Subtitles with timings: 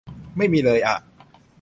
[0.37, 0.97] ไม่มีเลยอ๊ะ